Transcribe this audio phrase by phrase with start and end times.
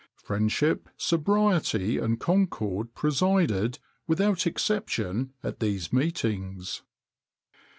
[0.01, 3.77] [XXIX 84] Friendship, sobriety, and concord presided,
[4.07, 6.81] without exception, at these meetings.